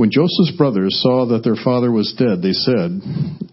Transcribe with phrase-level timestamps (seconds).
[0.00, 3.02] When Joseph's brothers saw that their father was dead, they said,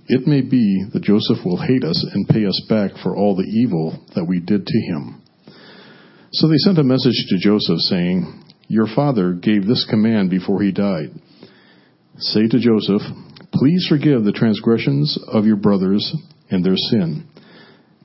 [0.07, 3.43] It may be that Joseph will hate us and pay us back for all the
[3.43, 5.21] evil that we did to him.
[6.31, 10.71] So they sent a message to Joseph, saying, Your father gave this command before he
[10.71, 11.09] died.
[12.17, 13.01] Say to Joseph,
[13.51, 16.15] Please forgive the transgressions of your brothers
[16.49, 17.27] and their sin,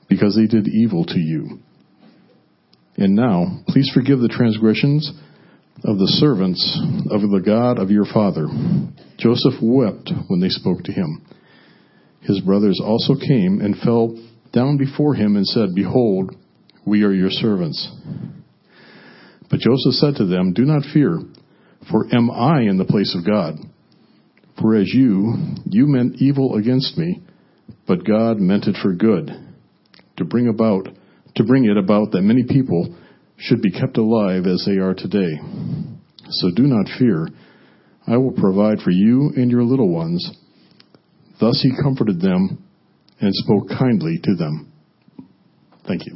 [0.09, 1.59] because they did evil to you.
[2.97, 5.13] And now, please forgive the transgressions
[5.83, 6.79] of the servants
[7.09, 8.47] of the God of your father.
[9.17, 11.25] Joseph wept when they spoke to him.
[12.21, 14.17] His brothers also came and fell
[14.53, 16.35] down before him and said, Behold,
[16.85, 17.89] we are your servants.
[19.49, 21.19] But Joseph said to them, Do not fear,
[21.91, 23.55] for am I in the place of God?
[24.61, 25.33] For as you,
[25.65, 27.21] you meant evil against me,
[27.87, 29.31] but God meant it for good,
[30.17, 30.87] to bring about,
[31.35, 32.95] to bring it about that many people
[33.43, 35.37] should be kept alive as they are today.
[36.29, 37.27] So do not fear.
[38.07, 40.29] I will provide for you and your little ones.
[41.39, 42.63] Thus he comforted them
[43.19, 44.71] and spoke kindly to them.
[45.85, 46.15] Thank you.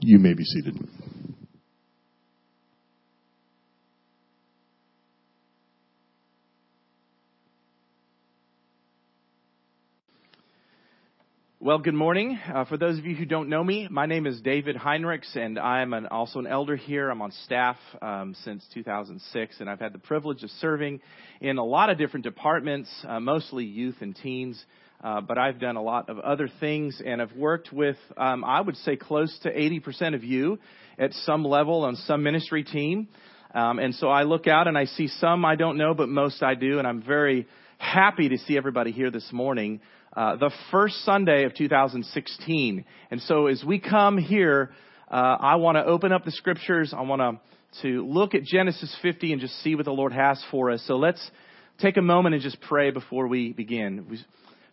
[0.00, 0.78] You may be seated.
[11.60, 12.38] Well, good morning.
[12.54, 15.58] Uh, for those of you who don't know me, my name is David Heinrichs, and
[15.58, 17.10] I'm an, also an elder here.
[17.10, 21.00] I'm on staff um, since 2006, and I've had the privilege of serving
[21.40, 24.64] in a lot of different departments, uh, mostly youth and teens.
[25.02, 28.60] Uh, but I've done a lot of other things, and I've worked with, um, I
[28.60, 30.60] would say, close to 80% of you
[30.96, 33.08] at some level on some ministry team.
[33.52, 36.40] Um, and so I look out and I see some I don't know, but most
[36.40, 39.80] I do, and I'm very happy to see everybody here this morning.
[40.18, 42.84] Uh, the first Sunday of 2016.
[43.12, 44.72] And so as we come here,
[45.08, 46.92] uh, I want to open up the scriptures.
[46.92, 50.44] I want to to look at Genesis 50 and just see what the Lord has
[50.50, 50.82] for us.
[50.88, 51.20] So let's
[51.78, 54.06] take a moment and just pray before we begin.
[54.10, 54.18] We,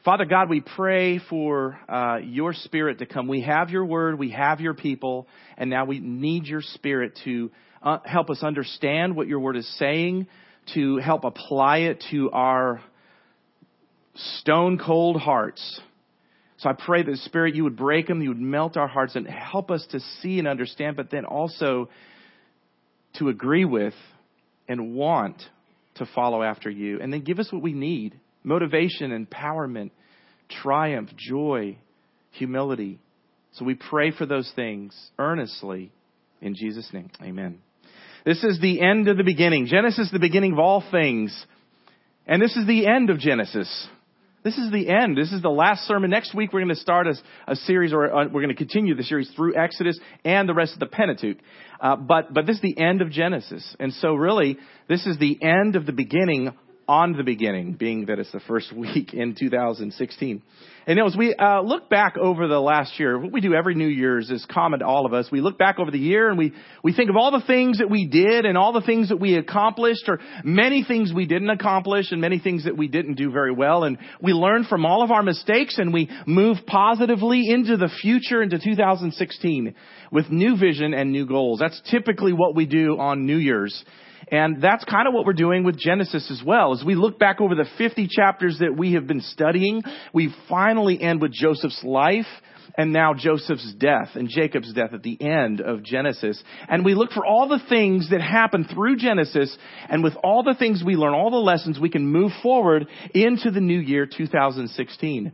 [0.04, 3.28] Father God, we pray for uh, your Spirit to come.
[3.28, 5.28] We have your word, we have your people,
[5.60, 7.52] and now we need your Spirit to
[7.84, 10.26] uh, help us understand what your word is saying,
[10.74, 12.82] to help apply it to our
[14.16, 15.82] stone cold hearts.
[16.58, 19.28] So I pray that Spirit, you would break them, you would melt our hearts and
[19.28, 21.90] help us to see and understand, but then also
[23.16, 23.94] to agree with
[24.68, 25.42] and want
[25.96, 27.00] to follow after you.
[27.02, 29.92] And then give us what we need motivation, empowerment,
[30.50, 31.78] triumph, joy,
[32.32, 33.00] humility.
[33.54, 35.92] So we pray for those things earnestly
[36.42, 37.10] in Jesus' name.
[37.22, 37.60] Amen.
[38.26, 39.68] This is the end of the beginning.
[39.68, 41.46] Genesis, the beginning of all things.
[42.28, 43.88] And this is the end of Genesis.
[44.46, 45.18] This is the end.
[45.18, 46.12] This is the last sermon.
[46.12, 47.16] Next week we're going to start a,
[47.48, 50.74] a series, or uh, we're going to continue the series through Exodus and the rest
[50.74, 51.38] of the Pentateuch.
[51.82, 55.40] Uh, but but this is the end of Genesis, and so really this is the
[55.42, 56.52] end of the beginning
[56.88, 60.42] on the beginning, being that it's the first week in 2016.
[60.88, 63.88] And as we uh, look back over the last year, what we do every New
[63.88, 65.28] Year's is common to all of us.
[65.32, 66.54] We look back over the year and we,
[66.84, 69.36] we think of all the things that we did and all the things that we
[69.36, 73.52] accomplished or many things we didn't accomplish and many things that we didn't do very
[73.52, 73.84] well.
[73.84, 78.44] And we learn from all of our mistakes and we move positively into the future,
[78.44, 79.74] into 2016
[80.12, 81.60] with new vision and new goals.
[81.60, 83.84] That's typically what we do on New Year's.
[84.32, 86.74] And that's kind of what we're doing with Genesis as well.
[86.74, 91.02] As we look back over the 50 chapters that we have been studying, we finally
[91.02, 92.26] end with Joseph's life
[92.78, 96.42] and now Joseph's death and Jacob's death at the end of Genesis.
[96.68, 99.56] And we look for all the things that happen through Genesis
[99.90, 103.52] and with all the things we learn, all the lessons, we can move forward into
[103.52, 105.34] the new year 2016.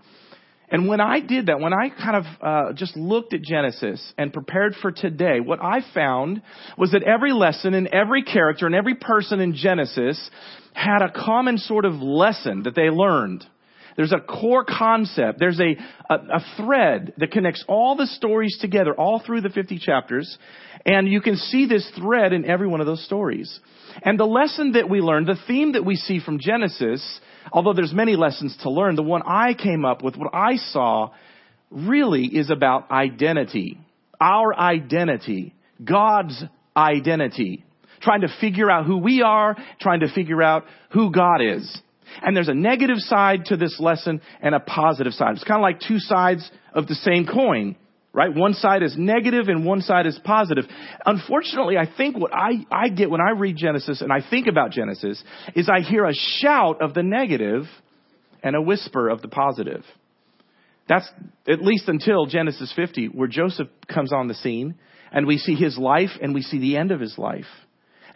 [0.71, 4.31] And when I did that, when I kind of uh, just looked at Genesis and
[4.31, 6.41] prepared for today, what I found
[6.77, 10.29] was that every lesson and every character and every person in Genesis
[10.73, 13.45] had a common sort of lesson that they learned.
[13.97, 15.39] There's a core concept.
[15.39, 15.75] There's a,
[16.09, 20.37] a, a, thread that connects all the stories together, all through the 50 chapters.
[20.85, 23.59] And you can see this thread in every one of those stories.
[24.03, 27.19] And the lesson that we learned, the theme that we see from Genesis,
[27.51, 31.11] although there's many lessons to learn, the one I came up with, what I saw,
[31.69, 33.77] really is about identity.
[34.19, 35.53] Our identity.
[35.83, 36.43] God's
[36.75, 37.65] identity.
[38.01, 41.81] Trying to figure out who we are, trying to figure out who God is.
[42.21, 45.35] And there's a negative side to this lesson and a positive side.
[45.35, 47.75] It's kind of like two sides of the same coin
[48.13, 48.33] right?
[48.35, 50.65] One side is negative and one side is positive.
[51.05, 54.71] Unfortunately, I think what I, I get when I read Genesis and I think about
[54.71, 55.23] Genesis
[55.55, 57.63] is I hear a shout of the negative
[58.43, 59.83] and a whisper of the positive.
[60.89, 61.09] That's
[61.47, 64.75] at least until Genesis 50, where Joseph comes on the scene
[65.11, 67.45] and we see his life and we see the end of his life.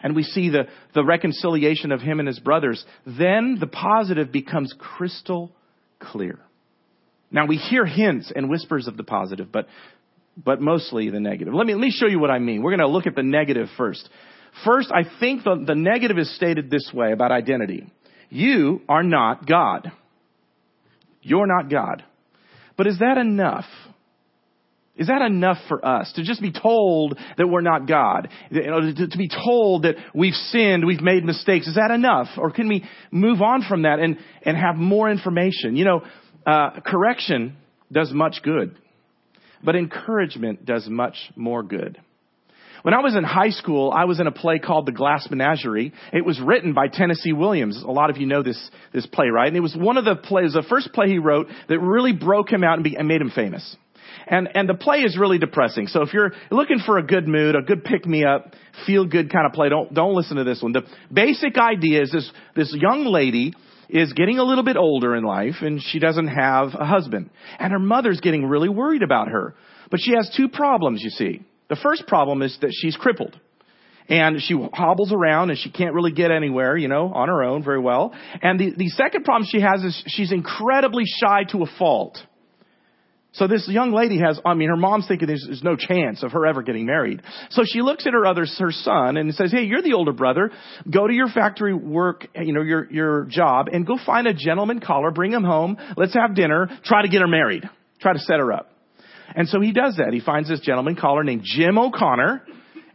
[0.06, 4.72] And we see the, the reconciliation of him and his brothers, then the positive becomes
[4.78, 5.50] crystal
[5.98, 6.38] clear.
[7.32, 9.66] Now we hear hints and whispers of the positive, but,
[10.36, 11.52] but mostly the negative.
[11.52, 12.62] Let me, let me show you what I mean.
[12.62, 14.08] We're going to look at the negative first.
[14.64, 17.92] First, I think the, the negative is stated this way about identity.
[18.30, 19.90] You are not God.
[21.20, 22.04] You're not God.
[22.76, 23.66] But is that enough?
[24.96, 28.28] Is that enough for us to just be told that we're not God?
[28.50, 31.66] You know, to, to, be told that we've sinned, we've made mistakes.
[31.66, 32.28] Is that enough?
[32.38, 35.76] Or can we move on from that and, and have more information?
[35.76, 36.02] You know,
[36.46, 37.56] uh, correction
[37.92, 38.76] does much good,
[39.62, 42.00] but encouragement does much more good.
[42.82, 45.92] When I was in high school, I was in a play called The Glass Menagerie.
[46.12, 47.82] It was written by Tennessee Williams.
[47.82, 49.48] A lot of you know this, this play, right?
[49.48, 52.50] And it was one of the plays, the first play he wrote that really broke
[52.50, 53.76] him out and, be, and made him famous.
[54.26, 55.86] And, and the play is really depressing.
[55.86, 58.54] So if you're looking for a good mood, a good pick me up,
[58.86, 60.72] feel good kind of play, don't, don't listen to this one.
[60.72, 60.82] The
[61.12, 63.54] basic idea is this, this young lady
[63.88, 67.30] is getting a little bit older in life and she doesn't have a husband.
[67.58, 69.54] And her mother's getting really worried about her.
[69.90, 71.42] But she has two problems, you see.
[71.68, 73.38] The first problem is that she's crippled.
[74.08, 77.64] And she hobbles around and she can't really get anywhere, you know, on her own
[77.64, 78.14] very well.
[78.40, 82.16] And the, the second problem she has is she's incredibly shy to a fault.
[83.36, 86.32] So this young lady has, I mean, her mom's thinking there's, there's, no chance of
[86.32, 87.20] her ever getting married.
[87.50, 90.50] So she looks at her other, her son and says, hey, you're the older brother.
[90.90, 94.80] Go to your factory work, you know, your, your job and go find a gentleman
[94.80, 95.76] caller, bring him home.
[95.98, 96.68] Let's have dinner.
[96.84, 97.68] Try to get her married.
[98.00, 98.70] Try to set her up.
[99.34, 100.14] And so he does that.
[100.14, 102.42] He finds this gentleman caller named Jim O'Connor.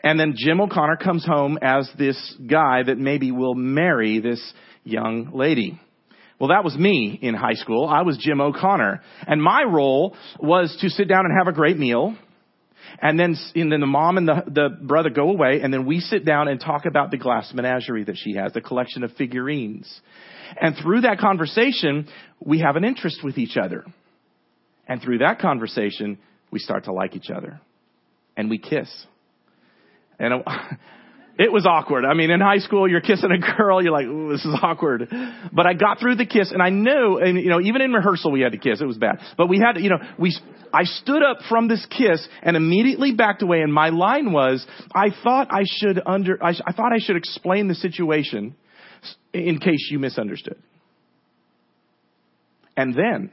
[0.04, 4.42] And then Jim O'Connor comes home as this guy that maybe will marry this
[4.84, 5.80] young lady.
[6.42, 7.88] Well, that was me in high school.
[7.88, 9.04] I was Jim O'Connor.
[9.28, 12.18] And my role was to sit down and have a great meal.
[13.00, 16.00] And then, and then the mom and the, the brother go away, and then we
[16.00, 20.02] sit down and talk about the glass menagerie that she has, the collection of figurines.
[20.60, 22.08] And through that conversation,
[22.44, 23.86] we have an interest with each other.
[24.88, 26.18] And through that conversation,
[26.50, 27.62] we start to like each other.
[28.36, 28.90] And we kiss.
[30.18, 30.62] And uh,
[31.42, 32.06] it was awkward.
[32.06, 35.12] I mean, in high school, you're kissing a girl, you're like, ooh, this is awkward.
[35.52, 38.32] But I got through the kiss and I knew, and you know, even in rehearsal
[38.32, 38.80] we had to kiss.
[38.80, 39.20] It was bad.
[39.38, 40.38] But we had, you know, we,
[40.72, 45.10] I stood up from this kiss and immediately backed away and my line was, I
[45.24, 48.56] thought I should under, I, I thought I should explain the situation
[49.34, 50.62] in case you misunderstood.
[52.78, 53.32] And then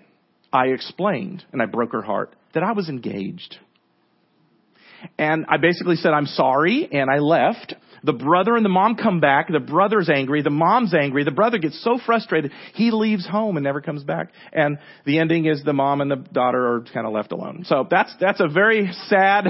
[0.51, 3.59] I explained, and I broke her heart, that I was engaged.
[5.19, 7.75] And I basically said, I'm sorry, and I left.
[8.05, 9.49] The brother and the mom come back.
[9.49, 10.43] The brother's angry.
[10.43, 11.25] The mom's angry.
[11.25, 14.31] The brother gets so frustrated, he leaves home and never comes back.
[14.53, 17.65] And the ending is the mom and the daughter are kind of left alone.
[17.67, 19.47] So that's, that's a very sad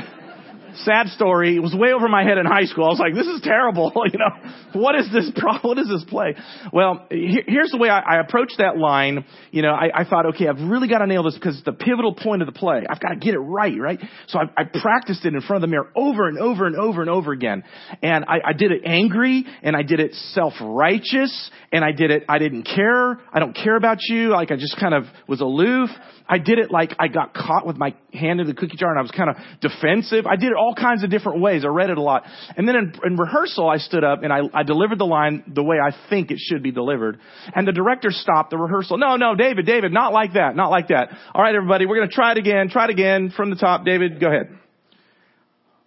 [0.84, 1.56] sad story.
[1.56, 2.84] It was way over my head in high school.
[2.84, 3.92] I was like, this is terrible.
[4.12, 5.30] you know, what is this
[5.62, 6.34] what is this play?
[6.72, 9.24] Well, here's the way I, approached that line.
[9.50, 12.14] You know, I, thought, okay, I've really got to nail this because it's the pivotal
[12.14, 12.84] point of the play.
[12.88, 14.00] I've got to get it right, right?
[14.28, 17.10] So I, practiced it in front of the mirror over and over and over and
[17.10, 17.64] over again.
[18.02, 22.24] And I, I did it angry and I did it self-righteous and I did it,
[22.28, 23.20] I didn't care.
[23.32, 24.30] I don't care about you.
[24.30, 25.90] Like I just kind of was aloof.
[26.28, 28.98] I did it like I got caught with my hand in the cookie jar and
[28.98, 30.26] I was kind of defensive.
[30.26, 31.64] I did it all kinds of different ways.
[31.64, 32.24] I read it a lot.
[32.56, 35.62] And then in, in rehearsal, I stood up and I, I delivered the line the
[35.62, 37.18] way I think it should be delivered.
[37.54, 38.98] And the director stopped the rehearsal.
[38.98, 41.10] No, no, David, David, not like that, not like that.
[41.34, 42.68] All right, everybody, we're going to try it again.
[42.68, 43.84] Try it again from the top.
[43.84, 44.58] David, go ahead.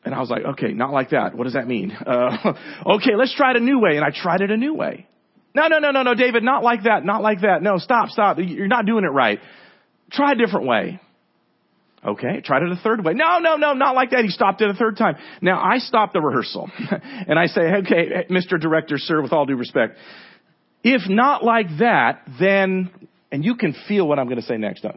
[0.03, 1.35] And I was like, okay, not like that.
[1.35, 1.95] What does that mean?
[2.11, 2.53] Uh,
[2.95, 3.95] okay, let's try it a new way.
[3.95, 5.07] And I tried it a new way.
[5.53, 7.61] No, no, no, no, no, David, not like that, not like that.
[7.61, 8.37] No, stop, stop.
[8.39, 9.39] You're not doing it right.
[10.11, 10.99] Try a different way.
[12.05, 13.13] Okay, tried it a third way.
[13.13, 14.23] No, no, no, not like that.
[14.23, 15.15] He stopped it a third time.
[15.39, 18.59] Now I stop the rehearsal and I say, okay, Mr.
[18.59, 19.97] Director, sir, with all due respect,
[20.83, 22.89] if not like that, then,
[23.31, 24.95] and you can feel what I'm going to say next up.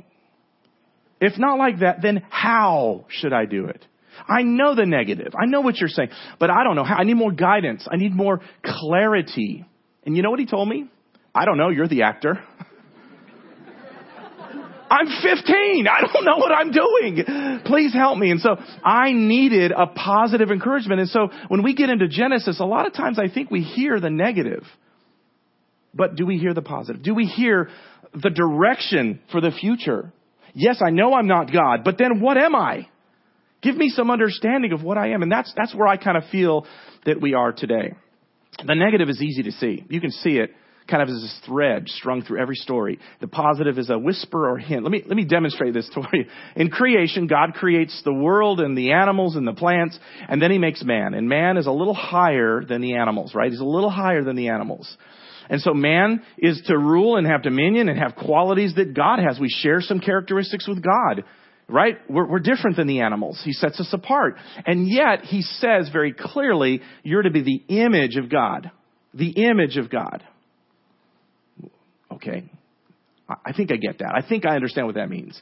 [1.20, 3.84] If not like that, then how should I do it?
[4.26, 5.34] I know the negative.
[5.38, 6.96] I know what you're saying, but I don't know how.
[6.96, 7.86] I need more guidance.
[7.90, 9.64] I need more clarity.
[10.06, 10.88] And you know what he told me?
[11.34, 11.68] I don't know.
[11.68, 12.42] You're the actor.
[14.94, 15.88] I'm 15.
[15.88, 17.62] I don't know what I'm doing.
[17.64, 18.30] Please help me.
[18.30, 21.00] And so I needed a positive encouragement.
[21.00, 23.98] And so when we get into Genesis, a lot of times I think we hear
[23.98, 24.62] the negative.
[25.92, 27.02] But do we hear the positive?
[27.02, 27.70] Do we hear
[28.12, 30.12] the direction for the future?
[30.54, 32.88] Yes, I know I'm not God, but then what am I?
[33.62, 35.22] Give me some understanding of what I am.
[35.22, 36.66] And that's, that's where I kind of feel
[37.04, 37.94] that we are today.
[38.64, 39.84] The negative is easy to see.
[39.88, 40.50] You can see it
[40.88, 42.98] kind of as this thread strung through every story.
[43.20, 44.82] The positive is a whisper or hint.
[44.82, 46.24] Let me, let me demonstrate this to you.
[46.56, 49.98] In creation, God creates the world and the animals and the plants,
[50.28, 51.14] and then he makes man.
[51.14, 53.50] And man is a little higher than the animals, right?
[53.50, 54.96] He's a little higher than the animals.
[55.48, 59.38] And so man is to rule and have dominion and have qualities that God has.
[59.38, 61.24] We share some characteristics with God
[61.66, 61.96] right?
[62.10, 63.40] We're, we're, different than the animals.
[63.42, 64.36] He sets us apart.
[64.66, 68.70] And yet, he says very clearly, you're to be the image of God.
[69.14, 70.22] The image of God.
[72.14, 72.44] Okay.
[73.28, 74.12] I think I get that.
[74.14, 75.40] I think I understand what that means.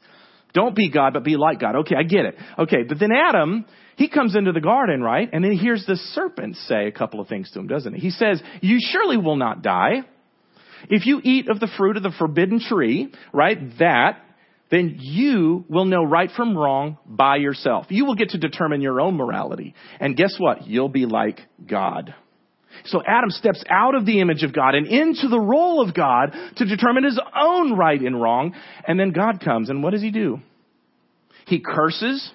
[0.54, 1.76] Don't be God, but be like God.
[1.76, 2.36] Okay, I get it.
[2.58, 3.64] Okay, but then Adam,
[3.96, 5.28] he comes into the garden, right?
[5.32, 8.00] And then he hears the serpent say a couple of things to him, doesn't he?
[8.00, 10.02] He says, You surely will not die.
[10.88, 14.20] If you eat of the fruit of the forbidden tree, right, that
[14.70, 17.86] then you will know right from wrong by yourself.
[17.90, 19.74] You will get to determine your own morality.
[20.00, 20.66] And guess what?
[20.66, 22.14] You'll be like God.
[22.84, 26.34] So Adam steps out of the image of God and into the role of God
[26.56, 28.54] to determine his own right and wrong.
[28.86, 30.40] And then God comes, and what does he do?
[31.46, 32.30] He curses,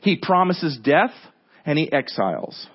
[0.00, 1.12] he promises death,
[1.64, 2.66] and he exiles.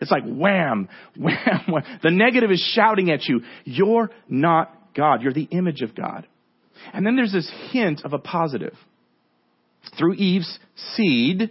[0.00, 1.84] It's like wham, wham, wham.
[2.02, 5.22] The negative is shouting at you, you're not God.
[5.22, 6.26] You're the image of God.
[6.92, 8.74] And then there's this hint of a positive.
[9.98, 10.58] Through Eve's
[10.94, 11.50] seed,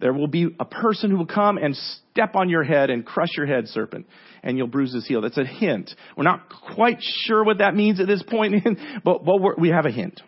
[0.00, 3.30] there will be a person who will come and step on your head and crush
[3.36, 4.06] your head, serpent,
[4.42, 5.22] and you'll bruise his heel.
[5.22, 5.90] That's a hint.
[6.16, 8.54] We're not quite sure what that means at this point,
[9.04, 10.20] but, but we have a hint.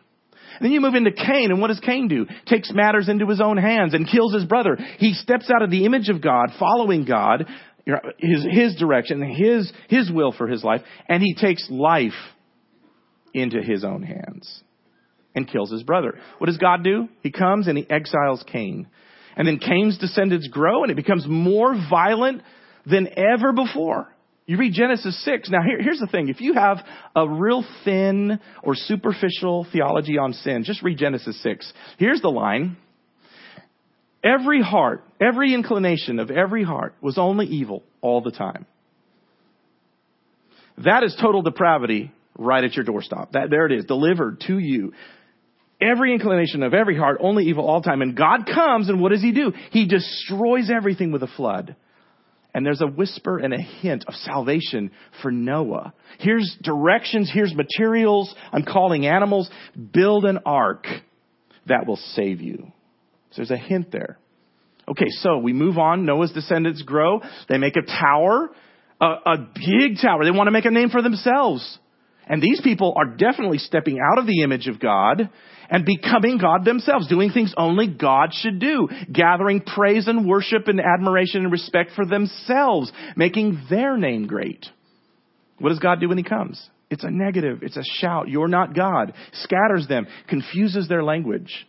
[0.58, 2.26] And then you move into Cain, and what does Cain do?
[2.46, 4.76] Takes matters into his own hands and kills his brother.
[4.98, 7.46] He steps out of the image of God, following God,
[8.18, 12.12] his, his direction, his, his will for his life, and he takes life
[13.34, 14.62] into his own hands
[15.34, 16.18] and kills his brother.
[16.38, 17.08] What does God do?
[17.22, 18.88] He comes and he exiles Cain.
[19.38, 22.42] And then Cain's descendants grow and it becomes more violent
[22.84, 24.08] than ever before.
[24.46, 25.48] You read Genesis 6.
[25.50, 26.28] Now here, here's the thing.
[26.28, 26.78] If you have
[27.14, 31.72] a real thin or superficial theology on sin, just read Genesis 6.
[31.98, 32.76] Here's the line.
[34.24, 38.66] Every heart, every inclination of every heart was only evil all the time.
[40.84, 43.32] That is total depravity right at your doorstep.
[43.32, 44.94] That, there it is, delivered to you.
[45.80, 48.02] Every inclination of every heart, only evil all time.
[48.02, 49.52] And God comes, and what does He do?
[49.70, 51.76] He destroys everything with a flood.
[52.54, 54.90] And there's a whisper and a hint of salvation
[55.22, 55.92] for Noah.
[56.18, 58.34] Here's directions, here's materials.
[58.52, 59.48] I'm calling animals.
[59.92, 60.86] Build an ark
[61.66, 62.72] that will save you.
[63.30, 64.18] So there's a hint there.
[64.88, 66.06] Okay, so we move on.
[66.06, 67.20] Noah's descendants grow.
[67.48, 68.48] They make a tower,
[69.00, 70.24] a, a big tower.
[70.24, 71.78] They want to make a name for themselves.
[72.26, 75.30] And these people are definitely stepping out of the image of God
[75.70, 80.80] and becoming God themselves, doing things only God should do, gathering praise and worship and
[80.80, 84.66] admiration and respect for themselves, making their name great.
[85.58, 86.62] What does God do when He comes?
[86.90, 87.62] It's a negative.
[87.62, 88.28] It's a shout.
[88.28, 89.12] You're not God.
[89.32, 91.66] Scatters them, confuses their language.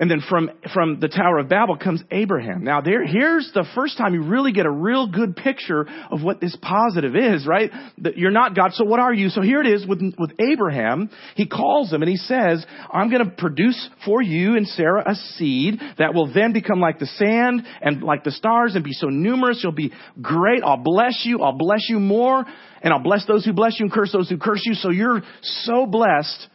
[0.00, 2.64] And then from, from the Tower of Babel comes Abraham.
[2.64, 6.40] Now there, here's the first time you really get a real good picture of what
[6.40, 7.70] this positive is, right?
[7.98, 9.28] That you're not God, so what are you?
[9.28, 11.10] So here it is with, with Abraham.
[11.36, 15.78] He calls him and he says, I'm gonna produce for you and Sarah a seed
[15.98, 19.60] that will then become like the sand and like the stars and be so numerous.
[19.62, 19.92] You'll be
[20.22, 20.62] great.
[20.64, 21.42] I'll bless you.
[21.42, 22.46] I'll bless you more.
[22.82, 24.72] And I'll bless those who bless you and curse those who curse you.
[24.72, 26.48] So you're so blessed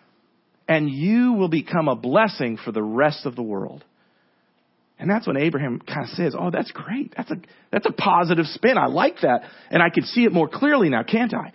[0.67, 3.83] and you will become a blessing for the rest of the world.
[4.97, 7.13] And that's when Abraham kind of says, Oh, that's great.
[7.15, 7.35] That's a,
[7.71, 8.77] that's a positive spin.
[8.77, 9.41] I like that.
[9.69, 11.51] And I can see it more clearly now, can't I?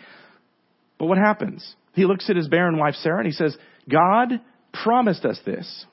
[0.98, 1.74] But what happens?
[1.94, 3.56] He looks at his barren wife, Sarah, and he says,
[3.90, 4.40] God
[4.84, 5.86] promised us this.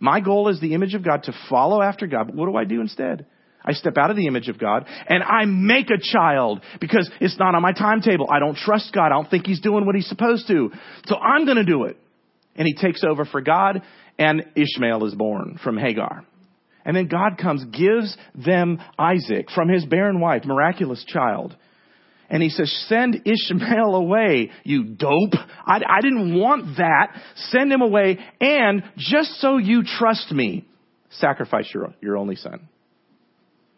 [0.00, 2.28] My goal is the image of God to follow after God.
[2.28, 3.26] But what do I do instead?
[3.64, 7.38] I step out of the image of God and I make a child because it's
[7.38, 8.28] not on my timetable.
[8.30, 9.06] I don't trust God.
[9.06, 10.70] I don't think He's doing what He's supposed to.
[11.06, 11.98] So I'm going to do it
[12.58, 13.82] and he takes over for God,
[14.18, 16.24] and Ishmael is born from Hagar.
[16.84, 21.56] And then God comes, gives them Isaac from his barren wife, miraculous child.
[22.28, 25.34] And he says, send Ishmael away, you dope.
[25.66, 27.16] I, I didn't want that.
[27.36, 28.18] Send him away.
[28.40, 30.66] And just so you trust me,
[31.10, 32.68] sacrifice your, your only son.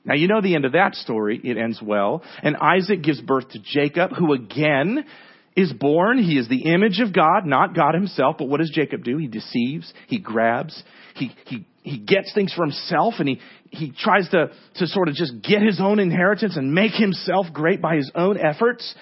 [0.04, 1.40] Now you know the end of that story.
[1.44, 2.22] It ends well.
[2.42, 5.04] And Isaac gives birth to Jacob, who again
[5.56, 6.18] is born.
[6.18, 8.36] He is the image of God, not God himself.
[8.38, 9.18] But what does Jacob do?
[9.18, 9.92] He deceives.
[10.06, 10.82] He grabs.
[11.16, 13.40] He, he, he gets things for himself and he,
[13.70, 17.80] he tries to, to sort of just get his own inheritance and make himself great
[17.80, 18.94] by his own efforts.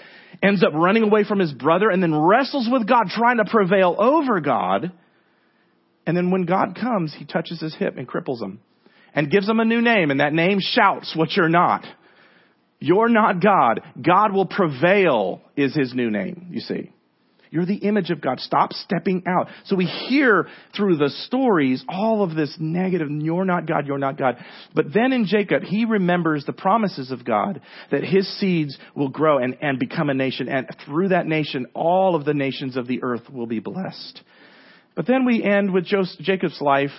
[0.43, 3.97] Ends up running away from his brother and then wrestles with God trying to prevail
[3.99, 4.93] over God.
[6.07, 8.61] And then when God comes, he touches his hip and cripples him
[9.15, 11.85] and gives him a new name and that name shouts what you're not.
[12.81, 13.81] You're not God.
[14.01, 16.93] God will prevail is his new name, you see.
[17.51, 18.41] You're the image of God.
[18.41, 19.49] Stop stepping out.
[19.65, 24.19] So we hear through the stories all of this negative, you're not God, you're not
[24.19, 24.37] God.
[24.75, 29.39] But then in Jacob, he remembers the promises of God that his seeds will grow
[29.39, 30.49] and, and become a nation.
[30.49, 34.21] And through that nation, all of the nations of the earth will be blessed.
[34.95, 35.87] But then we end with
[36.21, 36.91] Jacob's life.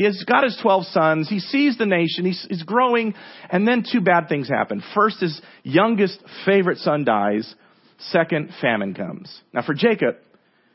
[0.00, 1.28] He has got his 12 sons.
[1.28, 2.24] He sees the nation.
[2.24, 3.12] He's, he's growing.
[3.50, 4.82] And then two bad things happen.
[4.94, 7.54] First, his youngest favorite son dies.
[7.98, 9.42] Second, famine comes.
[9.52, 10.16] Now for Jacob,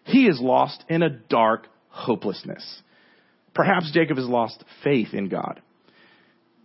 [0.04, 2.84] he is lost in a dark hopelessness.
[3.56, 5.60] Perhaps Jacob has lost faith in God.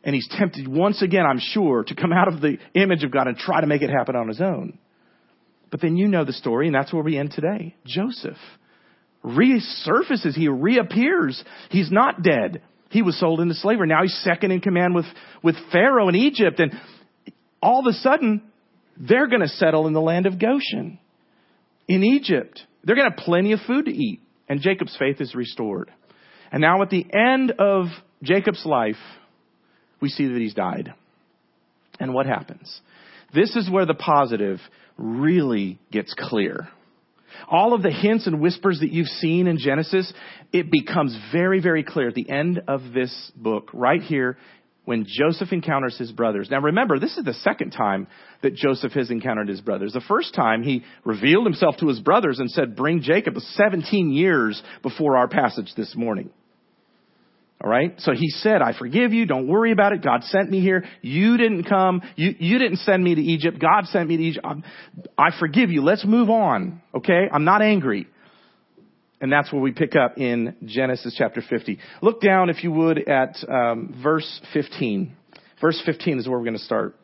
[0.05, 3.27] And he's tempted once again, I'm sure, to come out of the image of God
[3.27, 4.79] and try to make it happen on his own.
[5.71, 7.75] But then you know the story, and that's where we end today.
[7.87, 8.37] Joseph
[9.25, 11.43] resurfaces, he reappears.
[11.71, 12.63] He's not dead.
[12.91, 13.87] He was sold into slavery.
[13.87, 15.07] Now he's second in command with,
[15.43, 16.59] with Pharaoh in Egypt.
[16.59, 16.73] And
[17.63, 18.43] all of a sudden,
[18.97, 20.99] they're going to settle in the land of Goshen
[21.87, 22.63] in Egypt.
[22.85, 24.21] They're going to have plenty of food to eat.
[24.49, 25.91] And Jacob's faith is restored.
[26.51, 27.87] And now at the end of
[28.23, 28.97] Jacob's life,
[30.01, 30.93] we see that he's died.
[32.01, 32.81] And what happens?
[33.33, 34.59] This is where the positive
[34.97, 36.69] really gets clear.
[37.49, 40.13] All of the hints and whispers that you've seen in Genesis,
[40.53, 44.37] it becomes very, very clear at the end of this book, right here
[44.85, 46.49] when Joseph encounters his brothers.
[46.51, 48.09] Now remember, this is the second time
[48.43, 49.93] that Joseph has encountered his brothers.
[49.93, 54.61] The first time he revealed himself to his brothers and said, bring Jacob 17 years
[54.83, 56.31] before our passage this morning.
[57.63, 57.95] All right.
[57.99, 59.27] So he said, I forgive you.
[59.27, 60.03] Don't worry about it.
[60.03, 60.85] God sent me here.
[61.03, 62.01] You didn't come.
[62.17, 63.59] You, you didn't send me to Egypt.
[63.61, 64.47] God sent me to Egypt.
[65.19, 65.83] I forgive you.
[65.83, 66.81] Let's move on.
[66.95, 67.29] Okay.
[67.31, 68.07] I'm not angry.
[69.21, 71.79] And that's where we pick up in Genesis chapter 50.
[72.01, 75.15] Look down, if you would, at um, verse 15.
[75.61, 76.97] Verse 15 is where we're going to start.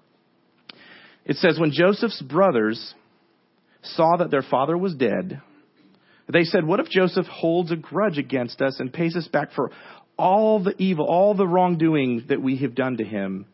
[1.26, 2.94] It says, When Joseph's brothers
[3.82, 5.42] saw that their father was dead,
[6.32, 9.70] they said, What if Joseph holds a grudge against us and pays us back for
[10.18, 13.46] all the evil, all the wrongdoing that we have done to him?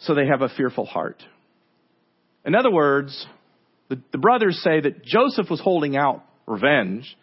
[0.00, 1.22] So they have a fearful heart.
[2.44, 3.26] In other words,
[3.88, 7.16] the, the brothers say that Joseph was holding out revenge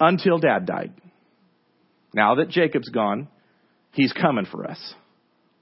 [0.00, 0.92] until dad died.
[2.12, 3.28] Now that Jacob's gone,
[3.92, 4.94] he's coming for us.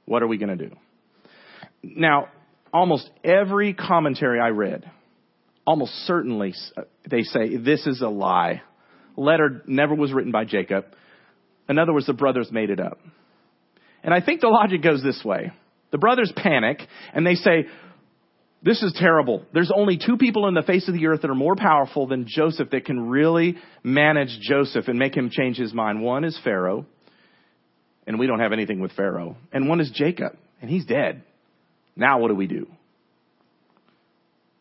[0.05, 0.77] What are we going to do?
[1.83, 2.29] Now,
[2.73, 4.91] almost every commentary I read,
[5.67, 6.55] almost certainly
[7.09, 8.63] they say this is a lie.
[9.17, 10.87] Letter never was written by Jacob.
[11.69, 12.99] In other words, the brothers made it up.
[14.03, 15.53] And I think the logic goes this way.
[15.91, 16.81] The brothers panic
[17.15, 17.67] and they say,
[18.63, 19.45] this is terrible.
[19.53, 22.27] There's only two people in the face of the earth that are more powerful than
[22.29, 26.01] Joseph that can really manage Joseph and make him change his mind.
[26.01, 26.87] One is Pharaoh,
[28.07, 29.37] and we don't have anything with Pharaoh.
[29.53, 31.25] And one is Jacob, and he's dead.
[31.97, 32.69] Now what do we do?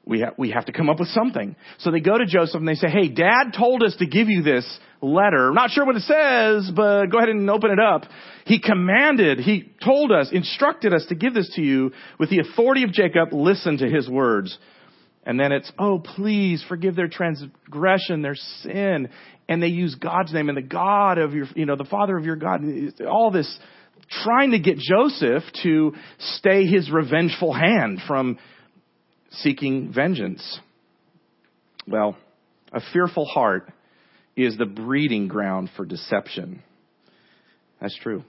[0.04, 1.56] We, ha- we have to come up with something.
[1.80, 4.42] So they go to Joseph and they say, hey, dad told us to give you
[4.42, 4.66] this
[5.02, 5.52] letter.
[5.52, 8.04] Not sure what it says, but go ahead and open it up.
[8.46, 12.84] He commanded, he told us, instructed us to give this to you with the authority
[12.84, 13.32] of Jacob.
[13.32, 14.58] Listen to his words.
[15.24, 19.10] And then it's, oh, please forgive their transgression, their sin.
[19.48, 22.26] And they use God's name and the God of your, you know, the Father of
[22.26, 22.64] your God.
[23.08, 23.60] All this
[24.24, 25.94] trying to get Joseph to
[26.38, 28.40] stay his revengeful hand from
[29.32, 30.60] seeking vengeance.
[31.88, 32.18] Well,
[32.72, 33.72] a fearful heart
[34.36, 36.62] is the breeding ground for deception.
[37.80, 38.24] That's true.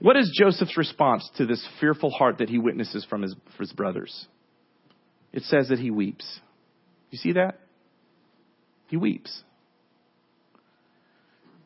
[0.00, 4.26] What is Joseph's response to this fearful heart that he witnesses from his, his brothers?
[5.32, 6.40] It says that he weeps.
[7.10, 7.60] You see that?
[8.88, 9.42] He weeps.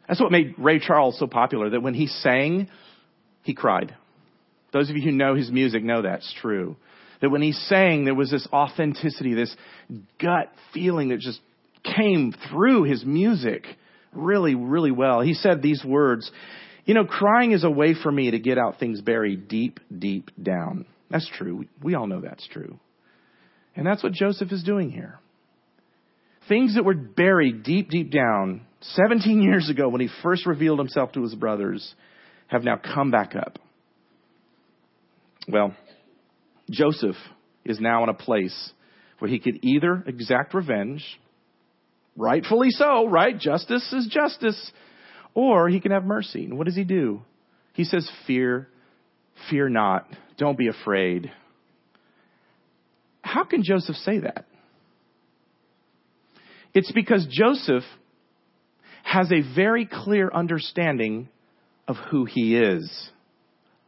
[0.07, 2.69] That's what made Ray Charles so popular, that when he sang,
[3.43, 3.95] he cried.
[4.73, 6.77] Those of you who know his music know that's true.
[7.21, 9.55] That when he sang, there was this authenticity, this
[10.21, 11.41] gut feeling that just
[11.97, 13.65] came through his music
[14.13, 15.21] really, really well.
[15.21, 16.31] He said these words,
[16.85, 20.31] you know, crying is a way for me to get out things buried deep, deep
[20.41, 20.87] down.
[21.11, 21.67] That's true.
[21.83, 22.79] We all know that's true.
[23.77, 25.19] And that's what Joseph is doing here.
[26.49, 31.13] Things that were buried deep, deep down 17 years ago when he first revealed himself
[31.13, 31.95] to his brothers
[32.47, 33.59] have now come back up.
[35.47, 35.75] Well,
[36.71, 37.17] Joseph
[37.65, 38.73] is now in a place
[39.19, 41.05] where he could either exact revenge,
[42.17, 43.39] rightfully so, right?
[43.39, 44.73] Justice is justice,
[45.35, 46.45] or he can have mercy.
[46.45, 47.23] And what does he do?
[47.75, 48.69] He says, Fear,
[49.51, 51.31] fear not, don't be afraid.
[53.23, 54.47] How can Joseph say that?
[56.75, 57.85] It's because Joseph
[59.03, 61.29] has a very clear understanding
[61.87, 63.11] of who he is,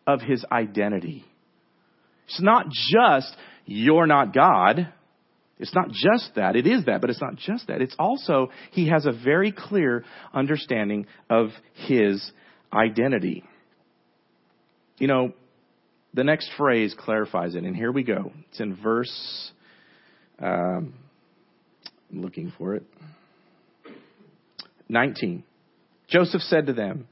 [0.06, 1.24] of his identity
[2.30, 3.34] It's not just,
[3.66, 4.92] you're not God.
[5.58, 6.54] It's not just that.
[6.54, 7.82] It is that, but it's not just that.
[7.82, 12.30] It's also, he has a very clear understanding of his
[12.72, 13.42] identity.
[14.98, 15.32] You know,
[16.14, 18.32] the next phrase clarifies it, and here we go.
[18.48, 19.50] It's in verse,
[20.38, 20.94] um,
[22.12, 22.84] I'm looking for it.
[24.88, 25.42] 19.
[26.08, 27.08] Joseph said to them,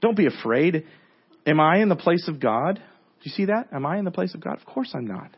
[0.00, 0.84] Don't be afraid.
[1.46, 2.80] Am I in the place of God?
[3.26, 3.68] You see that?
[3.72, 4.56] Am I in the place of God?
[4.56, 5.36] Of course I'm not.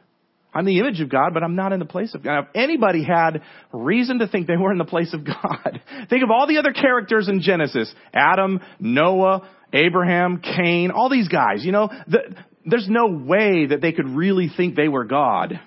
[0.52, 2.40] I'm the image of God, but I'm not in the place of God.
[2.40, 6.30] If anybody had reason to think they were in the place of God, think of
[6.30, 7.92] all the other characters in Genesis.
[8.12, 12.34] Adam, Noah, Abraham, Cain, all these guys, you know, the,
[12.66, 15.58] there's no way that they could really think they were God.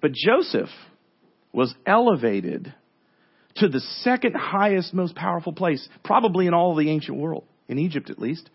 [0.00, 0.70] But Joseph
[1.52, 2.72] was elevated
[3.56, 8.08] to the second highest, most powerful place, probably in all the ancient world, in Egypt
[8.08, 8.48] at least.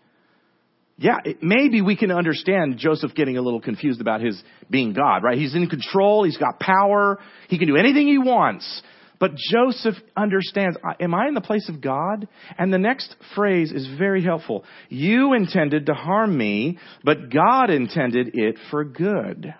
[0.98, 5.22] Yeah, it, maybe we can understand Joseph getting a little confused about his being God,
[5.22, 5.38] right?
[5.38, 8.82] He's in control, he's got power, he can do anything he wants.
[9.18, 12.26] But Joseph understands, am I in the place of God?
[12.58, 14.64] And the next phrase is very helpful.
[14.88, 19.54] You intended to harm me, but God intended it for good.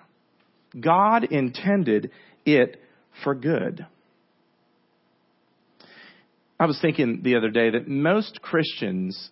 [0.79, 2.11] God intended
[2.45, 2.81] it
[3.23, 3.87] for good.
[6.59, 9.31] I was thinking the other day that most Christians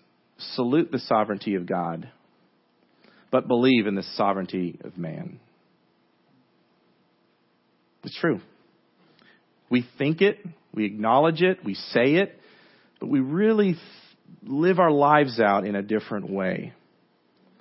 [0.54, 2.08] salute the sovereignty of God,
[3.30, 5.40] but believe in the sovereignty of man.
[8.04, 8.40] It's true.
[9.68, 10.38] We think it,
[10.74, 12.38] we acknowledge it, we say it,
[12.98, 13.76] but we really
[14.42, 16.72] live our lives out in a different way.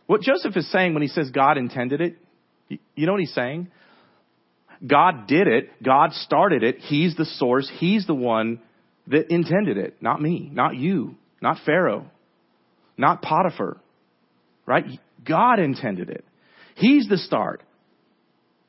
[0.08, 2.18] What Joseph is saying when he says God intended it,
[2.96, 3.70] you know what he's saying?
[4.86, 5.70] God did it.
[5.84, 6.78] God started it.
[6.80, 7.70] He's the source.
[7.80, 8.62] He's the one
[9.08, 12.06] that intended it, not me, not you, not Pharaoh,
[12.99, 13.77] not Potiphar,
[14.65, 14.85] right?
[15.27, 16.25] God intended it.
[16.75, 17.63] He's the start.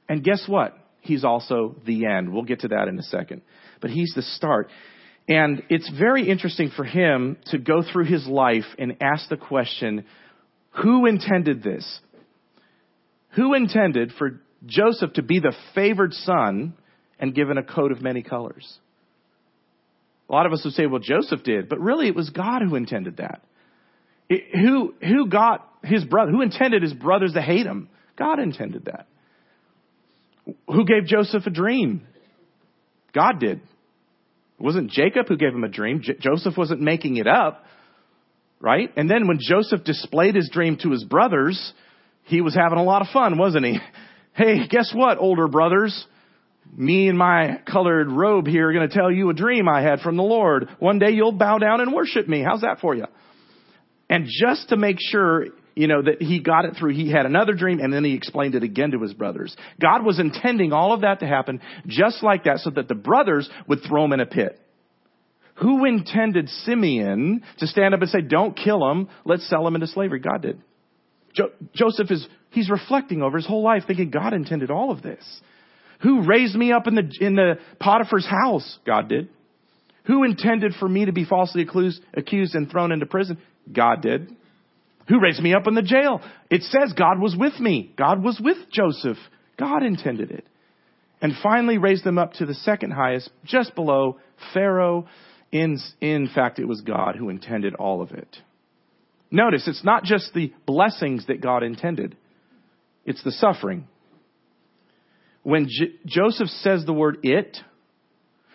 [0.09, 0.77] And guess what?
[1.01, 2.33] He's also the end.
[2.33, 3.43] We'll get to that in a second.
[3.81, 4.71] But he's the start.
[5.29, 10.05] And it's very interesting for him to go through his life and ask the question,
[10.83, 12.01] who intended this?
[13.37, 16.75] Who intended for Joseph to be the favored son
[17.19, 18.79] and given a coat of many colors?
[20.29, 22.77] A lot of us would say, well, Joseph did, but really it was God who
[22.77, 23.43] intended that.
[24.31, 27.89] Who, who got his brother, who intended his brothers to hate him?
[28.17, 29.07] God intended that.
[30.67, 32.07] Who gave Joseph a dream?
[33.15, 33.59] God did.
[33.59, 36.01] It wasn't Jacob who gave him a dream.
[36.03, 37.65] J- Joseph wasn't making it up,
[38.61, 38.91] right?
[38.97, 41.73] And then when Joseph displayed his dream to his brothers,
[42.25, 43.79] he was having a lot of fun, wasn't he?
[44.33, 46.07] Hey, guess what, older brothers?
[46.77, 50.01] me and my colored robe here are going to tell you a dream I had
[50.01, 50.69] from the Lord.
[50.79, 52.43] One day you'll bow down and worship me.
[52.43, 53.07] How's that for you?
[54.11, 55.47] And just to make sure,
[55.77, 58.57] you know, that he got it through, he had another dream and then he explained
[58.57, 59.57] it again to his brothers.
[59.81, 63.49] God was intending all of that to happen just like that so that the brothers
[63.69, 64.61] would throw him in a pit.
[65.63, 69.87] Who intended Simeon to stand up and say, don't kill him, let's sell him into
[69.87, 70.19] slavery?
[70.19, 70.61] God did.
[71.33, 75.23] Jo- Joseph is, he's reflecting over his whole life thinking God intended all of this.
[76.03, 78.79] Who raised me up in the, in the Potiphar's house?
[78.85, 79.29] God did.
[80.07, 83.39] Who intended for me to be falsely accused, accused and thrown into prison?
[83.73, 84.35] God did.
[85.09, 86.21] Who raised me up in the jail?
[86.51, 87.93] It says God was with me.
[87.97, 89.19] God was with Joseph.
[89.59, 90.47] God intended it.
[91.23, 94.19] And finally raised them up to the second highest, just below
[94.55, 95.07] Pharaoh.
[95.53, 98.37] In, in fact, it was God who intended all of it.
[99.31, 102.17] Notice, it's not just the blessings that God intended.
[103.05, 103.87] It's the suffering
[105.43, 107.57] when J- Joseph says the word it,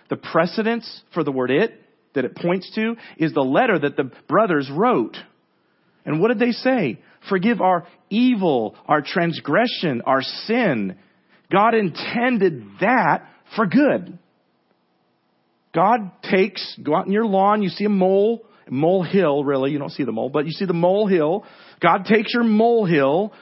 [0.10, 1.80] the precedence for the word it
[2.16, 5.18] that it points to is the letter that the brothers wrote.
[6.06, 7.00] And what did they say?
[7.30, 10.98] Forgive our evil, our transgression, our sin.
[11.52, 14.18] God intended that for good.
[15.74, 19.80] God takes, go out in your lawn, you see a mole, mole hill, really, you
[19.80, 21.44] don't see the mole, but you see the mole hill.
[21.82, 23.34] God takes your mole hill,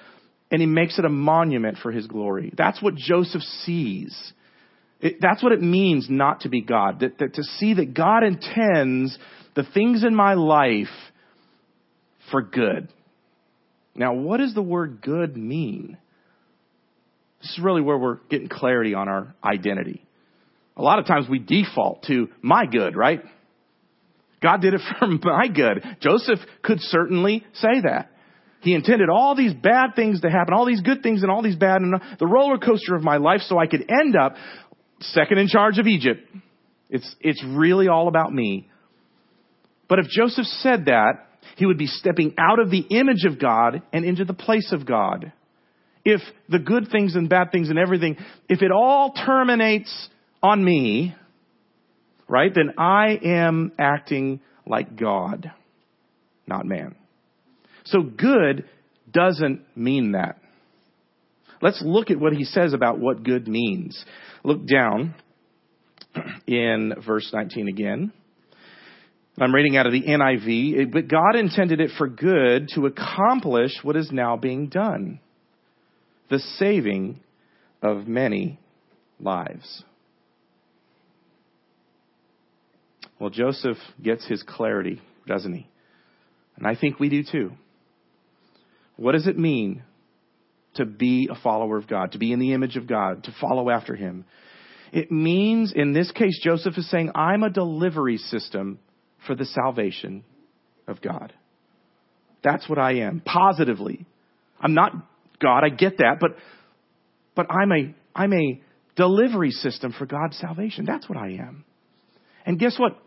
[0.49, 2.51] and he makes it a monument for his glory.
[2.57, 4.33] That's what Joseph sees.
[5.03, 7.01] It, that's what it means not to be God.
[7.01, 9.19] That, that to see that God intends
[9.53, 10.87] the things in my life
[12.31, 12.87] for good.
[13.95, 15.97] Now, what does the word good mean?
[17.41, 20.01] This is really where we're getting clarity on our identity.
[20.77, 23.21] A lot of times we default to my good, right?
[24.41, 25.83] God did it for my good.
[25.99, 28.09] Joseph could certainly say that.
[28.61, 31.57] He intended all these bad things to happen, all these good things and all these
[31.57, 34.35] bad, and the roller coaster of my life so I could end up
[35.03, 36.21] second in charge of Egypt.
[36.89, 38.69] It's, it's really all about me.
[39.87, 43.81] But if Joseph said that, he would be stepping out of the image of God
[43.91, 45.31] and into the place of God.
[46.05, 48.17] if the good things and bad things and everything,
[48.49, 50.09] if it all terminates
[50.41, 51.15] on me,
[52.27, 55.51] right, then I am acting like God,
[56.47, 56.95] not man.
[57.85, 58.65] So good
[59.11, 60.39] doesn't mean that.
[61.61, 64.03] Let's look at what he says about what good means.
[64.43, 65.15] Look down
[66.47, 68.11] in verse 19 again.
[69.39, 70.91] I'm reading out of the NIV.
[70.91, 75.19] But God intended it for good to accomplish what is now being done
[76.29, 77.19] the saving
[77.81, 78.59] of many
[79.19, 79.83] lives.
[83.19, 85.67] Well, Joseph gets his clarity, doesn't he?
[86.57, 87.51] And I think we do too.
[88.95, 89.83] What does it mean
[90.75, 93.69] to be a follower of God, to be in the image of God, to follow
[93.69, 94.25] after Him?
[94.91, 98.79] It means, in this case, Joseph is saying, I'm a delivery system
[99.25, 100.23] for the salvation
[100.87, 101.33] of God.
[102.43, 104.05] That's what I am, positively.
[104.59, 104.93] I'm not
[105.39, 106.31] God, I get that, but,
[107.35, 108.61] but I'm a, I'm a
[108.95, 110.85] delivery system for God's salvation.
[110.85, 111.65] That's what I am.
[112.45, 112.97] And guess what?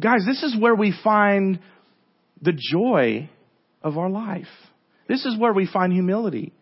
[0.00, 1.60] Guys, this is where we find
[2.40, 3.28] the joy
[3.82, 4.46] of our life.
[5.08, 6.52] This is where we find humility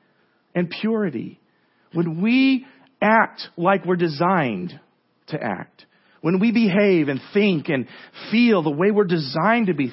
[0.55, 1.41] and purity.
[1.93, 2.67] When we
[3.01, 4.79] act like we're designed
[5.29, 5.87] to act,
[6.21, 7.87] when we behave and think and
[8.31, 9.93] feel the way we're designed to be,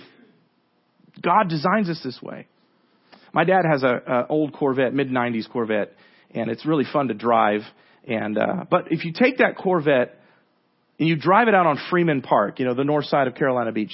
[1.22, 2.48] God designs us this way.
[3.34, 5.94] My dad has a, a old Corvette, mid '90s Corvette,
[6.32, 7.62] and it's really fun to drive.
[8.08, 10.20] And uh, but if you take that Corvette
[11.00, 13.72] and you drive it out on Freeman Park, you know the north side of Carolina
[13.72, 13.94] Beach,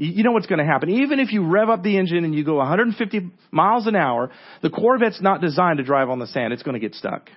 [0.00, 0.90] you know what's going to happen.
[0.90, 4.30] Even if you rev up the engine and you go 150 miles an hour,
[4.62, 6.52] the Corvette's not designed to drive on the sand.
[6.52, 7.28] It's going to get stuck.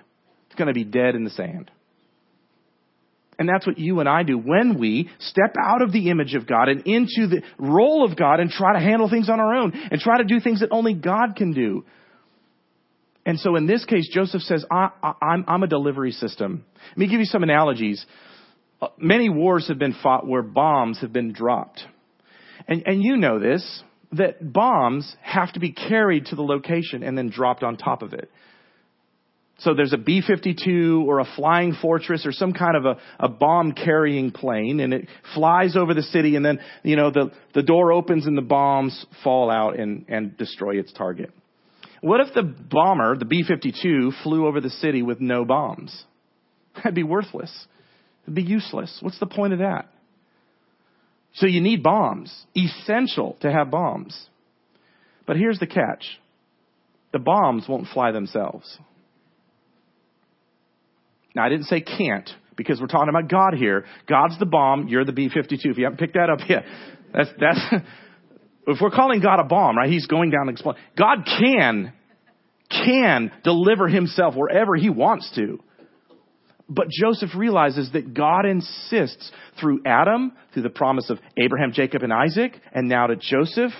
[0.46, 1.72] It's going to be dead in the sand.
[3.36, 6.46] And that's what you and I do when we step out of the image of
[6.46, 9.72] God and into the role of God and try to handle things on our own
[9.90, 11.84] and try to do things that only God can do.
[13.26, 14.90] And so in this case, Joseph says, I,
[15.22, 16.64] am a delivery system.
[16.90, 18.04] Let me give you some analogies.
[18.80, 21.82] Uh, many wars have been fought where bombs have been dropped.
[22.68, 27.16] And, and you know this, that bombs have to be carried to the location and
[27.16, 28.30] then dropped on top of it.
[29.58, 33.72] So there's a B-52 or a flying fortress or some kind of a, a bomb
[33.72, 37.92] carrying plane and it flies over the city and then, you know, the, the door
[37.92, 41.30] opens and the bombs fall out and, and destroy its target.
[42.00, 46.04] What if the bomber, the B-52, flew over the city with no bombs?
[46.74, 47.66] That'd be worthless.
[48.24, 48.98] It'd be useless.
[49.00, 49.88] What's the point of that?
[51.34, 52.32] So you need bombs.
[52.56, 54.28] Essential to have bombs.
[55.26, 56.04] But here's the catch.
[57.12, 58.78] The bombs won't fly themselves.
[61.34, 63.86] Now, I didn't say can't because we're talking about God here.
[64.08, 64.88] God's the bomb.
[64.88, 65.58] You're the B-52.
[65.64, 66.64] If you haven't picked that up yet,
[67.14, 67.60] that's, that's,
[68.66, 69.90] if we're calling God a bomb, right?
[69.90, 70.82] He's going down and exploding.
[70.98, 71.92] God can,
[72.70, 75.60] can deliver himself wherever he wants to.
[76.68, 82.12] But Joseph realizes that God insists through Adam, through the promise of Abraham, Jacob, and
[82.12, 83.72] Isaac, and now to Joseph,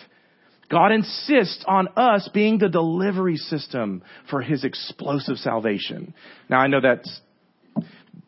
[0.71, 6.14] God insists on us being the delivery system for his explosive salvation.
[6.49, 7.07] Now I know that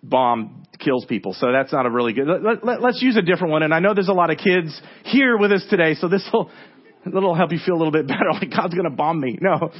[0.03, 1.33] bomb kills people.
[1.33, 2.27] So that's not a really good.
[2.29, 3.63] Let, us let, use a different one.
[3.63, 6.51] And I know there's a lot of kids here with us today, so this will
[7.05, 8.21] that'll help you feel a little bit better.
[8.33, 9.39] Like God's going to bomb me.
[9.41, 9.71] No.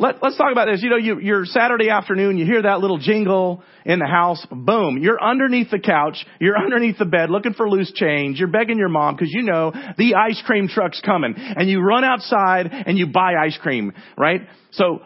[0.00, 0.80] Let, us talk about this.
[0.80, 4.98] You know, you, you're Saturday afternoon, you hear that little jingle in the house, boom,
[4.98, 8.88] you're underneath the couch, you're underneath the bed looking for loose change, you're begging your
[8.88, 13.08] mom because you know the ice cream truck's coming, and you run outside and you
[13.08, 14.42] buy ice cream, right?
[14.70, 15.00] So,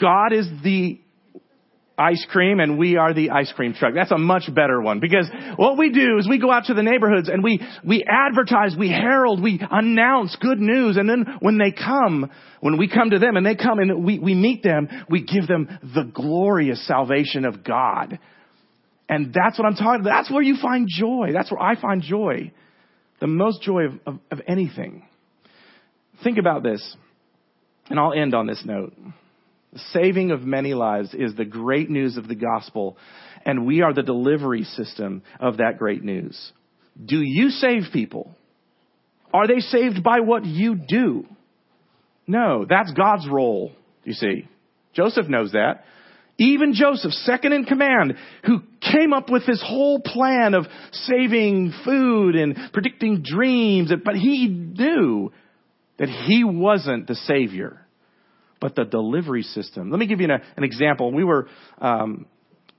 [0.00, 1.00] God is the
[1.98, 3.92] ice cream and we are the ice cream truck.
[3.94, 6.82] That's a much better one because what we do is we go out to the
[6.82, 10.96] neighborhoods and we, we advertise, we herald, we announce good news.
[10.96, 12.30] And then when they come,
[12.60, 15.46] when we come to them and they come and we, we meet them, we give
[15.48, 18.18] them the glorious salvation of God.
[19.08, 20.22] And that's what I'm talking about.
[20.22, 21.30] That's where you find joy.
[21.32, 22.52] That's where I find joy.
[23.20, 25.04] The most joy of, of, of anything.
[26.22, 26.96] Think about this.
[27.90, 28.92] And I'll end on this note.
[29.92, 32.96] Saving of many lives is the great news of the gospel,
[33.44, 36.52] and we are the delivery system of that great news.
[37.04, 38.34] Do you save people?
[39.32, 41.26] Are they saved by what you do?
[42.26, 43.72] No, that's God's role,
[44.04, 44.48] you see.
[44.94, 45.84] Joseph knows that.
[46.38, 48.14] Even Joseph, second in command,
[48.44, 54.46] who came up with this whole plan of saving food and predicting dreams, but he
[54.46, 55.32] knew
[55.98, 57.84] that he wasn't the Savior
[58.60, 59.90] but the delivery system.
[59.90, 61.12] Let me give you an, an example.
[61.12, 61.48] We were
[61.80, 62.26] um,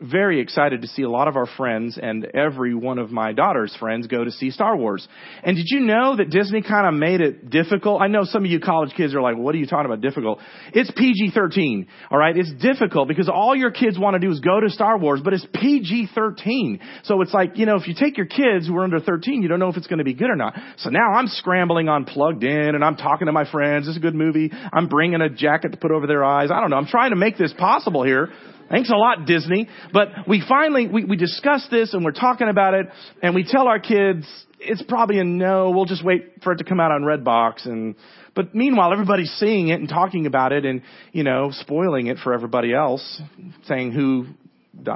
[0.01, 3.75] very excited to see a lot of our friends and every one of my daughter's
[3.75, 5.05] friends go to see Star Wars.
[5.43, 8.01] And did you know that Disney kind of made it difficult?
[8.01, 10.39] I know some of you college kids are like, what are you talking about difficult?
[10.73, 12.37] It's PG-13, alright?
[12.37, 15.33] It's difficult because all your kids want to do is go to Star Wars, but
[15.33, 16.79] it's PG-13.
[17.03, 19.49] So it's like, you know, if you take your kids who are under 13, you
[19.49, 20.55] don't know if it's going to be good or not.
[20.77, 23.87] So now I'm scrambling on plugged in and I'm talking to my friends.
[23.87, 24.49] It's a good movie.
[24.71, 26.51] I'm bringing a jacket to put over their eyes.
[26.51, 26.77] I don't know.
[26.77, 28.29] I'm trying to make this possible here.
[28.69, 29.67] Thanks a lot, Disney.
[29.91, 32.87] But we finally, we, we discuss this and we're talking about it
[33.21, 34.27] and we tell our kids,
[34.59, 37.95] it's probably a no, we'll just wait for it to come out on Redbox and,
[38.35, 42.33] but meanwhile everybody's seeing it and talking about it and, you know, spoiling it for
[42.33, 43.21] everybody else,
[43.65, 44.27] saying who,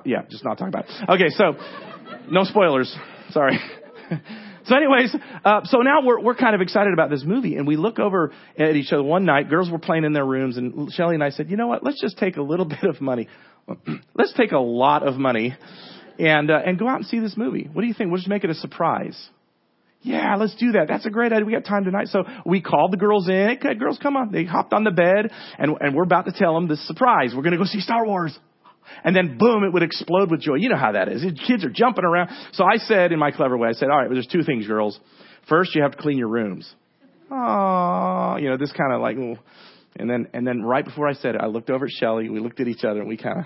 [0.06, 1.10] yeah, just not talking about it.
[1.10, 1.54] Okay, so,
[2.30, 2.96] no spoilers.
[3.32, 3.60] Sorry.
[4.66, 7.76] So anyways, uh, so now we're, we're kind of excited about this movie and we
[7.76, 11.16] look over at each other one night, girls were playing in their rooms and Shelly
[11.16, 13.28] and I said, you know what, let's just take a little bit of money.
[14.16, 15.56] let's take a lot of money
[16.20, 17.70] and, uh, and go out and see this movie.
[17.72, 18.12] What do you think?
[18.12, 19.18] We'll just make it a surprise.
[20.02, 20.88] Yeah, let's do that.
[20.90, 21.46] That's a great idea.
[21.46, 22.08] We got time tonight.
[22.08, 23.58] So we called the girls in.
[23.58, 24.32] Okay, girls, come on.
[24.32, 27.34] They hopped on the bed and, and we're about to tell them this surprise.
[27.36, 28.38] We're going to go see Star Wars.
[29.06, 30.56] And then boom, it would explode with joy.
[30.56, 31.24] You know how that is.
[31.48, 32.30] Kids are jumping around.
[32.52, 34.68] So I said in my clever way, I said, all right, well, there's two things,
[34.68, 35.00] girls.
[35.48, 36.70] First, you have to clean your rooms.
[37.32, 39.18] Oh, you know, this kind of like,
[39.96, 42.30] and then, and then right before I said it, I looked over at Shelly.
[42.30, 43.46] We looked at each other and we kind of,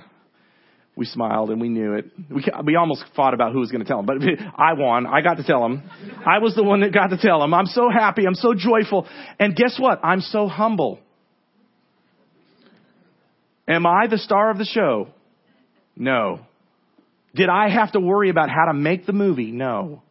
[0.95, 2.05] we smiled and we knew it.
[2.29, 4.17] We, we almost fought about who was going to tell him, but
[4.55, 5.05] I won.
[5.05, 5.83] I got to tell him.
[6.25, 7.53] I was the one that got to tell him.
[7.53, 8.25] I'm so happy.
[8.25, 9.07] I'm so joyful.
[9.39, 9.99] And guess what?
[10.03, 10.99] I'm so humble.
[13.67, 15.09] Am I the star of the show?
[15.95, 16.39] No.
[17.35, 19.51] Did I have to worry about how to make the movie?
[19.51, 20.01] No.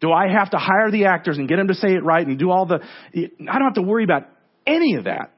[0.00, 2.38] Do I have to hire the actors and get them to say it right and
[2.38, 2.80] do all the,
[3.14, 4.28] I don't have to worry about
[4.66, 5.32] any of that.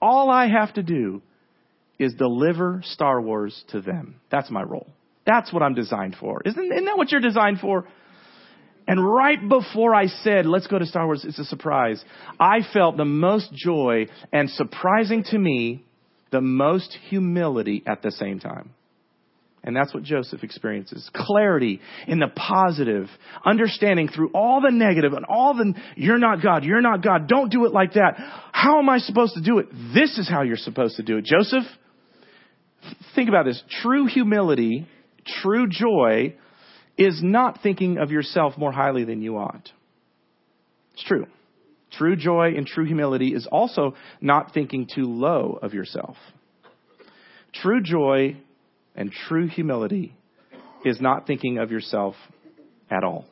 [0.00, 1.22] All I have to do
[1.98, 4.16] is deliver Star Wars to them.
[4.30, 4.88] That's my role.
[5.26, 6.42] That's what I'm designed for.
[6.44, 7.86] Isn't, isn't that what you're designed for?
[8.86, 12.04] And right before I said, let's go to Star Wars, it's a surprise.
[12.38, 15.84] I felt the most joy and surprising to me
[16.30, 18.74] the most humility at the same time.
[19.66, 21.10] And that's what Joseph experiences.
[21.14, 23.08] Clarity in the positive,
[23.46, 27.50] understanding through all the negative and all the, you're not God, you're not God, don't
[27.50, 28.12] do it like that.
[28.52, 29.68] How am I supposed to do it?
[29.94, 31.24] This is how you're supposed to do it.
[31.24, 31.64] Joseph,
[33.14, 33.62] think about this.
[33.82, 34.86] True humility,
[35.42, 36.36] true joy
[36.98, 39.70] is not thinking of yourself more highly than you ought.
[40.92, 41.26] It's true.
[41.92, 46.16] True joy and true humility is also not thinking too low of yourself.
[47.54, 48.36] True joy
[48.94, 50.14] and true humility
[50.84, 52.14] is not thinking of yourself
[52.90, 53.24] at all.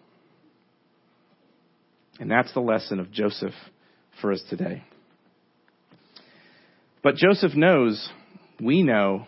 [2.19, 3.55] And that's the lesson of Joseph
[4.21, 4.85] for us today.
[7.03, 8.09] But Joseph knows,
[8.61, 9.27] we know,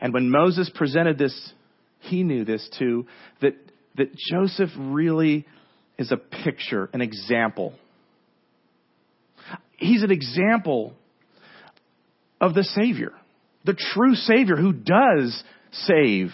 [0.00, 1.52] and when Moses presented this,
[2.00, 3.06] he knew this too,
[3.40, 3.54] that,
[3.96, 5.46] that Joseph really
[5.96, 7.74] is a picture, an example
[9.76, 10.94] he's an example
[12.40, 13.12] of the Savior,
[13.64, 15.42] the true Savior who does
[15.86, 16.30] save.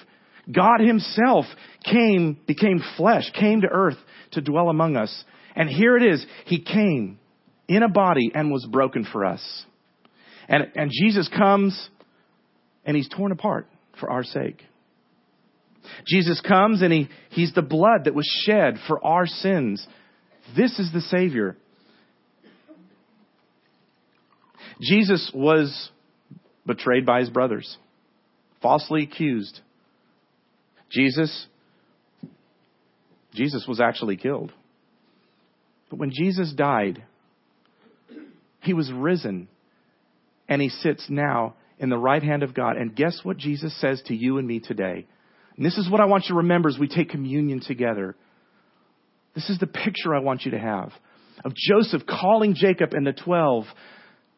[0.53, 1.45] God himself
[1.85, 3.99] came, became flesh, came to earth
[4.33, 5.25] to dwell among us.
[5.55, 6.25] And here it is.
[6.47, 7.19] He came
[7.69, 9.43] in a body and was broken for us.
[10.49, 11.89] And, and Jesus comes
[12.85, 14.63] and he's torn apart for our sake.
[16.07, 19.87] Jesus comes and he, he's the blood that was shed for our sins.
[20.57, 21.57] This is the Savior
[24.81, 25.91] Jesus was
[26.67, 27.77] betrayed by his brothers,
[28.63, 29.61] falsely accused.
[30.91, 31.47] Jesus,
[33.33, 34.53] Jesus was actually killed.
[35.89, 37.03] But when Jesus died,
[38.63, 39.49] he was risen
[40.49, 42.77] and he sits now in the right hand of God.
[42.77, 45.07] And guess what Jesus says to you and me today?
[45.57, 48.17] And this is what I want you to remember as we take communion together.
[49.35, 50.93] This is the picture I want you to have
[51.45, 53.65] of Joseph calling Jacob and the twelve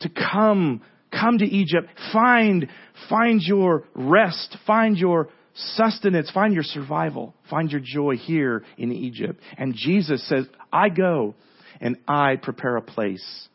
[0.00, 2.68] to come, come to Egypt, find,
[3.08, 9.40] find your rest, find your sustenance, find your survival, find your joy here in Egypt.
[9.58, 11.34] And Jesus says, I go
[11.80, 13.48] and I prepare a place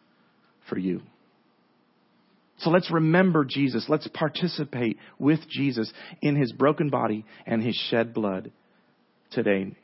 [0.70, 1.02] for you.
[2.60, 3.86] So let's remember Jesus.
[3.88, 5.92] Let's participate with Jesus
[6.22, 8.52] in his broken body and his shed blood
[9.32, 9.76] today.